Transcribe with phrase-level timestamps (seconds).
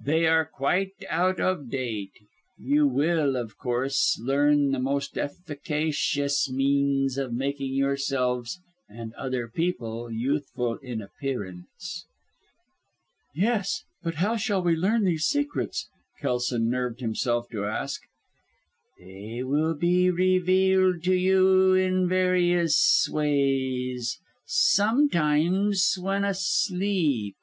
[0.00, 2.12] They are quite out of date.
[2.56, 10.08] You will, of course, learn the most efficacious means of making yourselves and other people
[10.08, 12.06] youthful in appearance."
[13.34, 15.88] "Yes, but how shall we learn these secrets?"
[16.20, 18.02] Kelson nerved himself to ask.
[19.00, 27.34] "They will be revealed to you in various ways sometimes when asleep.